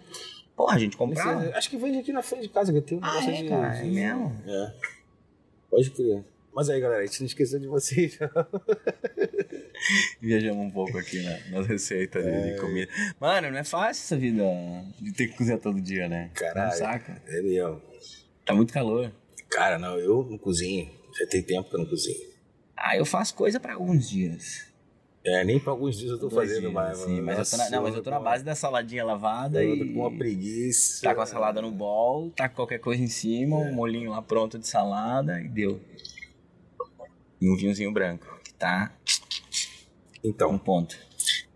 [0.59, 1.49] Porra, a gente Esse- comprava.
[1.55, 3.47] acho que vende aqui na frente de casa, que tem um Ah, negócio é, de.
[3.47, 4.35] cara, é de- mesmo?
[4.45, 4.73] É.
[5.71, 6.25] Pode crer.
[6.53, 8.19] Mas aí, galera, a gente não esqueceu de vocês.
[10.21, 12.53] Viajamos um pouco aqui na, nas receitas de, É.
[12.55, 12.91] de comida.
[13.21, 14.43] Mano, não é fácil essa vida
[14.99, 16.29] de ter que cozinhar todo dia, né?
[16.33, 16.71] Caralho.
[16.71, 17.21] Não saca?
[17.27, 17.81] É mesmo.
[18.45, 19.09] Tá muito calor.
[19.49, 20.91] Cara, não, eu não cozinho.
[21.17, 22.19] Já tem tempo que eu não cozinho.
[22.75, 24.65] Ah, eu faço coisa pra alguns dias.
[25.31, 27.23] É, nem pra alguns dias eu tô Dois fazendo dias, mais, mano.
[27.23, 29.79] mas, eu tô na, não, mas eu tô na base da saladinha lavada Eu e...
[29.87, 31.01] tô com uma preguiça.
[31.03, 33.69] Tá com a salada no bol, tá com qualquer coisa em cima, É.
[33.69, 35.79] um molinho lá pronto de salada e deu.
[37.41, 38.91] E um vinhozinho branco, que tá
[40.23, 40.97] um Então, ponto.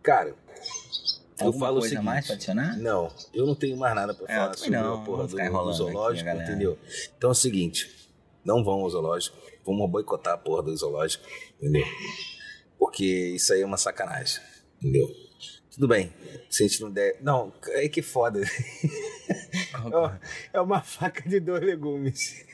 [0.01, 2.05] cara, eu Alguma falo o coisa seguinte.
[2.05, 2.77] mais pra adicionar?
[2.77, 5.73] Não, eu não tenho mais nada pra É, falar sobre não, a porra do, do
[5.73, 6.77] zoológico, aqui, entendeu?
[7.17, 7.89] Então é o seguinte,
[8.45, 11.25] não vão ao zoológico, vamos boicotar a porra do zoológico,
[11.61, 11.85] entendeu?
[12.83, 14.41] Porque isso aí é uma sacanagem,
[14.81, 15.07] entendeu?
[15.71, 16.13] Tudo bem,
[16.49, 17.17] se a gente não der...
[17.21, 18.41] Não, é que foda.
[20.51, 22.45] É uma faca de dois legumes.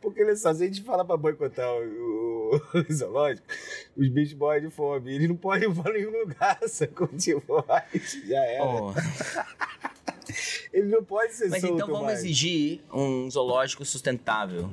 [0.00, 3.46] Porque olha só, se a gente fala pra boicotar o, o- o zoológico,
[3.96, 5.14] os bichos morrem de fome.
[5.14, 7.06] Eles não podem ir pra nenhum lugar, sacou?
[7.08, 7.62] Tipo,
[8.26, 8.64] já era.
[8.64, 8.92] Oh,
[10.72, 12.18] Ele não pode ser Mas então vamos mais.
[12.20, 14.70] exigir um zoológico sustentável.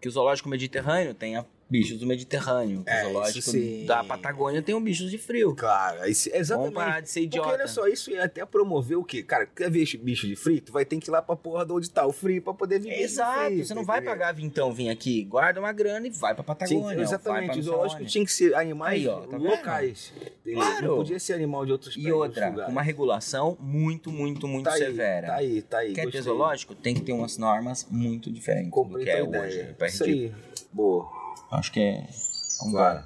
[0.00, 2.82] Que o zoológico mediterrâneo tenha bichos do Mediterrâneo.
[2.86, 3.84] É, o zoológico isso sim.
[3.86, 5.54] da Patagônia tenha bichos de frio.
[5.54, 6.72] Claro, aí se- exatamente.
[6.74, 7.48] Vamos parar de ser idiota.
[7.48, 9.22] Porque olha só, isso ia até promover o quê?
[9.22, 10.60] Cara, quer ver bicho de frio?
[10.60, 12.80] Tu vai ter que ir lá pra porra de onde tá o frio pra poder
[12.80, 13.00] viver.
[13.02, 16.42] Exato, frio, você não vai pagar vintão vir aqui, guarda uma grana e vai pra
[16.44, 16.96] Patagônia.
[16.96, 20.12] vai exatamente, pra o zoológico tinha que ser animais Aí, ó, tá locais.
[20.44, 20.86] Claro.
[20.86, 22.72] Não podia ser animal de outros E países, outra, outros lugares.
[22.72, 25.26] uma regulação muito, muito, muito tá aí, severa.
[25.28, 25.88] Tá aí, tá aí.
[25.88, 26.22] Quer ter gostei.
[26.22, 26.74] zoológico?
[26.74, 29.28] Tem que ter umas normas muito diferentes Comprei do que é hoje.
[29.58, 29.76] ideia.
[29.78, 30.32] É Isso aí.
[30.72, 31.06] Boa.
[31.50, 32.06] Acho que é
[32.64, 33.04] um Claro.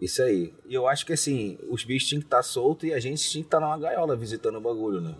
[0.00, 0.54] Isso aí.
[0.66, 3.42] E eu acho que assim, os bichos tinham que estar soltos e a gente tinha
[3.42, 5.14] que estar numa gaiola visitando o bagulho, né?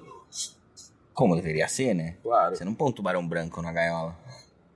[1.12, 2.16] Como deveria ser, né?
[2.22, 2.56] Claro.
[2.56, 4.16] Você não põe um tubarão branco na gaiola.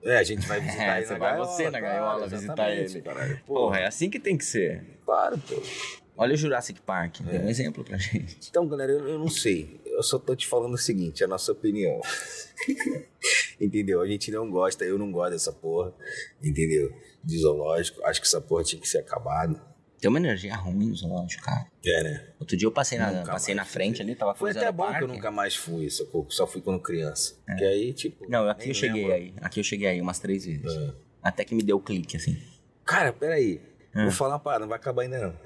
[0.02, 1.46] É, a gente vai visitar É, ele você vai gaiola.
[1.46, 3.00] você na gaiola visitar ele.
[3.00, 3.40] Caralho.
[3.46, 4.84] Porra, Porra, é assim que tem que ser.
[5.06, 5.62] claro, pô.
[6.16, 7.38] Olha o Jurassic Park, É.
[7.40, 8.36] um exemplo pra gente.
[8.48, 9.80] Então, galera, eu, eu não sei.
[9.86, 12.00] Eu só tô te falando o seguinte, é a nossa opinião.
[13.60, 14.00] entendeu?
[14.00, 15.92] A gente não gosta, eu não gosto dessa porra.
[16.42, 16.92] Entendeu?
[17.24, 18.04] De zoológico.
[18.04, 19.60] Acho que essa porra tinha que ser acabada.
[20.00, 21.66] Tem uma energia ruim no zoológico, cara.
[21.84, 22.26] É, né?
[22.38, 24.84] Outro dia eu passei na, Nunca passei na frente ali, tava Foi até o bom
[24.84, 24.98] parque.
[24.98, 26.26] que eu nunca mais fui, sacou?
[26.30, 27.36] Só fui quando criança.
[27.56, 28.28] Que aí, tipo.
[28.28, 29.14] Não, aqui eu cheguei lembro.
[29.14, 29.34] aí.
[29.40, 30.76] Aqui eu cheguei aí umas três vezes.
[30.76, 30.92] É.
[31.22, 32.36] Até que me deu clique, assim.
[32.84, 33.62] Cara, peraí.
[33.94, 34.02] É.
[34.02, 35.32] Vou falar uma parada, não vai acabar ainda não.
[35.32, 35.38] Pô,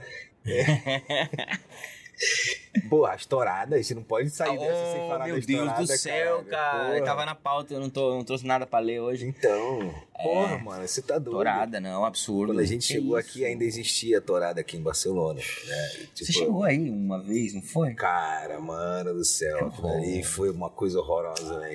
[3.08, 5.96] as touradas, você não pode sair dessa sem Oh, falar meu das Deus touradas, do
[5.96, 6.78] céu, cara.
[6.84, 6.98] Porra.
[6.98, 9.26] Eu tava na pauta, eu não, tô, não trouxe nada pra ler hoje.
[9.26, 11.36] Então, porra, mano, você tá doido.
[11.36, 12.52] Tourada, não, absurdo.
[12.52, 13.28] Quando a gente Que chegou isso?
[13.28, 15.40] aqui, ainda existia a tourada aqui em Barcelona.
[15.40, 15.44] Né?
[15.44, 17.94] E, Você tipo, chegou aí uma vez, não foi?
[17.94, 21.74] Cara, mano do céu, ali foi uma coisa horrorosa, né?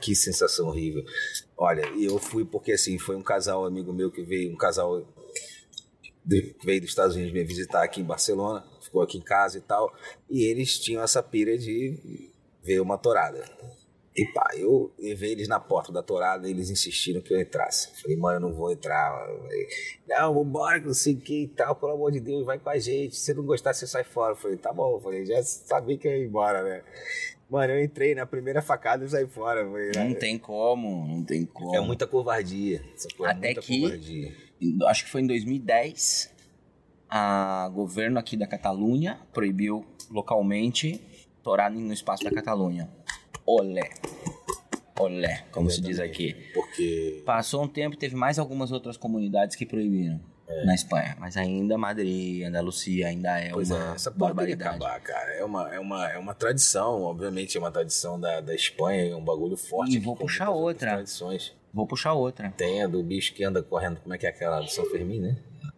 [0.00, 1.04] Que- sensação horrível.
[1.56, 5.02] Olha, eu fui porque assim, foi um casal amigo meu que veio, um casal
[6.28, 9.60] que veio dos Estados Unidos me visitar aqui em Barcelona, ficou aqui em casa e
[9.60, 9.92] tal,
[10.30, 12.30] e eles tinham essa pira de
[12.62, 13.42] ver uma torada.
[14.16, 18.00] E pá, eu levei eles na porta da torada e eles insistiram que eu entrasse.
[18.00, 19.26] Falei, mano, eu não vou entrar.
[19.26, 19.66] Falei,
[20.08, 22.70] não, vambora, que não sei o que e tal, pelo amor de Deus, vai com
[22.70, 23.16] a gente.
[23.16, 24.34] Se não gostar, você sai fora.
[24.34, 24.94] Eu falei, tá bom.
[24.94, 26.84] Eu falei, já sabia que eu ia embora, né?
[27.50, 29.66] Mano, eu entrei na primeira facada e saí fora.
[29.68, 31.74] Falei, Não "É- tem como, não tem como.
[31.74, 32.84] É muita covardia.
[33.20, 34.32] É Até muita que- covardia.
[34.86, 36.32] Acho que foi em 2010,
[37.16, 41.00] a governo aqui da Catalunha proibiu localmente
[41.44, 42.90] tourada no espaço da Catalunha.
[43.46, 43.88] Olé.
[44.98, 46.34] Olé, como se diz aqui.
[46.52, 50.20] Porque Passou um tempo e teve mais algumas outras comunidades que proibiram
[50.64, 51.16] na Espanha.
[51.20, 54.76] Mas ainda Madrid, Andalucia ainda é Pois uma é, essa barbaridade.
[54.76, 55.34] acabar, cara.
[55.34, 59.14] É uma, é uma, é uma tradição, obviamente, é uma tradição da, da Espanha, é
[59.14, 59.94] um bagulho forte.
[59.94, 60.94] E vou puxar outra.
[60.94, 61.54] Tradições.
[61.72, 62.52] Vou puxar outra.
[62.56, 65.20] Tem a do bicho que anda correndo, como é que é aquela do São Fermim,
[65.20, 65.36] né?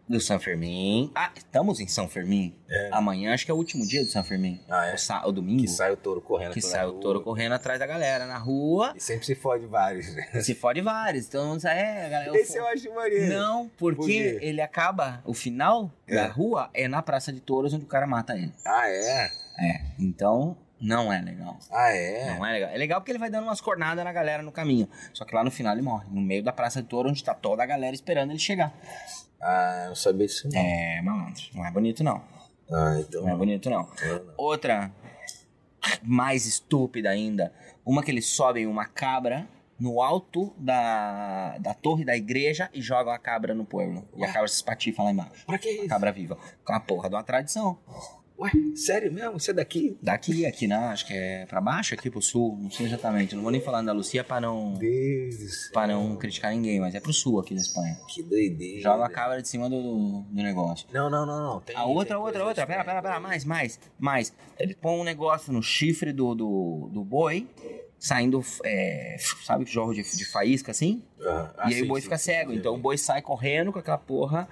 [0.08, 1.10] Do São Fermim.
[1.16, 2.54] Ah, estamos em São Fermim.
[2.70, 2.90] É.
[2.92, 4.60] Amanhã acho que é o último dia do São Fermim.
[4.68, 4.94] Ah, é?
[4.94, 5.62] O, sa- o domingo.
[5.62, 8.92] Que sai o touro correndo que sai o touro correndo atrás da galera na rua.
[8.96, 10.40] E sempre se fode vários, né?
[10.42, 11.26] Se fode vários.
[11.26, 12.38] Então, é, a galera.
[12.38, 13.34] Esse eu acho maneiro.
[13.34, 13.96] Não, porque
[14.38, 15.20] Por ele acaba.
[15.24, 16.14] O final É.
[16.14, 18.52] da rua é na Praça de Touros onde o cara mata ele.
[18.64, 19.28] Ah, é?
[19.58, 19.80] É.
[19.98, 21.58] Então, não é legal.
[21.70, 22.34] Ah, é?
[22.36, 22.70] Não é legal.
[22.70, 24.88] É legal porque ele vai dando umas cornadas na galera no caminho.
[25.12, 26.06] Só que lá no final ele morre.
[26.10, 28.72] No meio da Praça de Touro, onde tá toda a galera esperando ele chegar.
[29.40, 30.60] Ah, não sabia disso não.
[30.60, 31.42] É, malandro.
[31.54, 32.22] Não é bonito, não.
[32.72, 33.22] Ah, então.
[33.22, 33.82] Não é bonito, não.
[33.82, 34.34] Não.
[34.36, 34.90] Outra,
[36.02, 37.52] mais estúpida ainda,
[37.84, 39.46] uma que eles sobem uma cabra
[39.78, 44.08] no alto da, da torre da igreja e jogam a cabra no pueblo.
[44.16, 45.44] E a cabra se espatifa lá embaixo.
[45.46, 45.88] Pra que A isso?
[45.88, 46.38] cabra viva.
[46.64, 47.78] Com a porra de uma tradição.
[48.38, 49.40] Ué, sério mesmo?
[49.40, 49.96] Você é daqui?
[50.02, 53.34] Daqui, aqui, não, acho que é pra baixo, aqui pro sul, não sei exatamente.
[53.34, 57.12] Não vou nem falar Andalucia pra não, Deus pra não criticar ninguém, mas é pro
[57.12, 57.96] sul aqui da Espanha.
[58.08, 58.82] Que doideira.
[58.82, 60.86] Joga a cabra de cima do, do, negócio.
[60.92, 61.60] Não, não, não, não.
[61.60, 62.66] Tem, A outra, tem outra, outra.
[62.66, 63.20] Pera, pera, pera.
[63.20, 64.32] Mais, mais, mais.
[64.58, 67.48] Ele põe um negócio no chifre do, do, do boi,
[67.98, 71.02] saindo, é, sabe, jorro de, de faísca assim?
[71.20, 72.52] Ah, ah, e aí sim, o boi sim, fica sim, cego.
[72.52, 74.48] Então o boi sai correndo com aquela porra,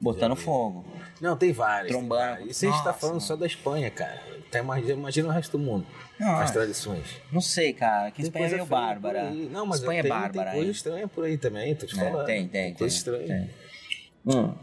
[0.00, 0.84] botando fogo.
[1.20, 1.90] Não, tem várias.
[1.92, 2.30] tem Trombando.
[2.30, 2.50] várias.
[2.50, 4.20] Isso a gente tá Nossa, falando só da Espanha, cara.
[4.50, 5.86] Tem, imagina, imagina o resto do mundo.
[6.18, 7.20] Não, as ah, tradições.
[7.30, 8.10] não sei, cara.
[8.10, 9.30] Que Tem Espanha é meio bárbara.
[9.30, 10.50] Não, mas Espanha tem, é bárbara.
[10.50, 12.26] Tem coisa estranha por aí também, tô te É, falando.
[12.26, 13.50] tem, tem, coisa tem, estranha.
[14.24, 14.34] tem.
[14.34, 14.54] Hum.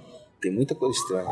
[0.41, 1.30] Tem muita coisa estranha.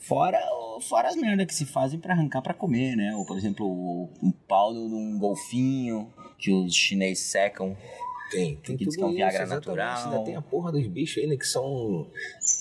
[0.00, 0.38] Fora,
[0.82, 3.14] fora as merdas que se fazem pra arrancar pra comer, né?
[3.16, 7.76] Ou, por exemplo, o- um pau de um golfinho que os chineses secam.
[8.30, 10.04] Tem, tem que é um isso, Viagra natural.
[10.10, 12.10] Ainda tem a porra dos bichos ainda que são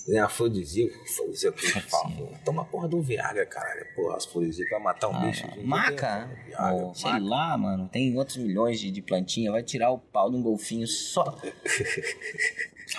[0.09, 0.97] né, afrodisíacos.
[1.09, 2.29] Afrodisíaco que falam.
[2.43, 3.85] Toma a porra do Viagra, caralho.
[3.95, 5.47] Porra, afrodisíaco vai matar um Ah, bicho.
[5.49, 6.29] Dia maca?
[6.45, 7.23] Viagra, Ou, sei maca.
[7.25, 7.87] lá, mano.
[7.87, 9.49] Tem outros milhões de, de plantinha.
[9.49, 11.23] Vai tirar o pau de um golfinho só.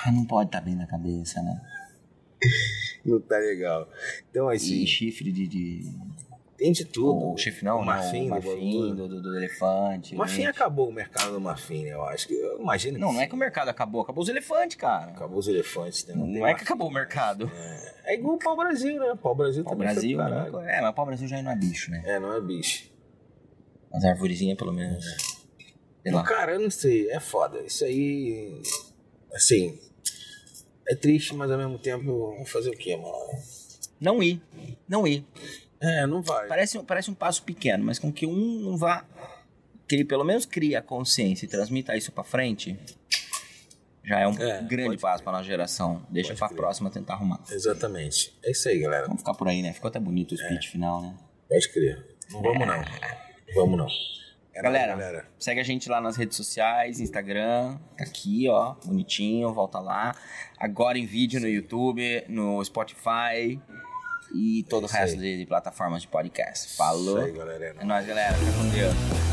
[0.07, 1.61] ah, não pode estar bem na cabeça, né?
[3.05, 3.89] Não tá legal.
[4.31, 5.47] Então, E assim, chifre de.
[5.49, 5.81] de...
[6.57, 7.33] tem de tudo.
[7.33, 10.15] O chifre não, o marfim, o do marfim do, do, do elefante.
[10.15, 10.51] O marfim né?
[10.51, 11.95] acabou o mercado do marfim, né?
[11.95, 12.35] Eu acho que.
[12.35, 14.03] Eu imagino Não, não é que o mercado acabou.
[14.03, 15.11] Acabou os elefantes, cara.
[15.11, 16.15] Acabou os elefantes, né?
[16.15, 17.51] Não, tem é que acabou o mercado.
[18.05, 19.11] É igual o pau-brasil, né?
[19.13, 20.25] O pau-brasil O também foi Brasil, né?
[20.25, 20.59] caralho.
[20.61, 22.03] é, mas o pau-brasil já não é bicho, né?
[22.07, 22.89] É, não é bicho.
[23.93, 25.05] As arvorezinhas, pelo menos.
[26.03, 26.23] Sei lá.
[26.23, 27.61] Cara, eu não sei, é foda.
[27.63, 28.63] Isso aí.
[29.35, 29.79] Assim.
[30.93, 33.15] É triste, mas ao mesmo tempo, fazer o quê, mano?
[33.99, 34.43] Não ir.
[34.87, 35.25] Não ir.
[35.81, 36.47] É, não vai.
[36.47, 39.07] Parece, parece um passo pequeno, mas com que um não vá.
[39.89, 42.79] Que ele pelo menos crie a consciência e transmita isso pra frente,
[44.05, 46.05] já é um É, grande passo pra nossa geração.
[46.11, 46.59] Deixa pra crer.
[46.59, 47.41] próxima tentar arrumar.
[47.51, 48.35] Exatamente.
[48.45, 49.07] É isso aí, galera.
[49.07, 49.73] Vamos ficar por aí, né?
[49.73, 51.15] Ficou até bonito o speech final, né?
[51.49, 52.07] Pode crer.
[52.31, 52.85] Não vamos não.
[53.55, 53.89] Vamos não.
[54.55, 55.27] É Galera, galera.
[55.39, 60.15] segue a gente lá nas redes sociais, Instagram, tá aqui, ó, bonitinho, volta lá.
[60.59, 63.59] Agora em vídeo no YouTube, no Spotify
[64.35, 66.77] e todo o isso resto de plataformas de podcast.
[66.77, 67.19] Falou.
[67.19, 67.65] Isso aí, galera.
[67.79, 68.35] É É nóis, galera.
[68.35, 69.32] Fica com Deus.